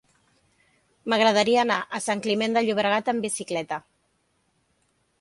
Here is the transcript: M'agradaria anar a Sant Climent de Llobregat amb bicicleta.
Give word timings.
M'agradaria 1.13 1.61
anar 1.65 1.77
a 1.85 2.01
Sant 2.07 2.25
Climent 2.29 2.59
de 2.59 2.65
Llobregat 2.67 3.15
amb 3.17 3.31
bicicleta. 3.31 3.83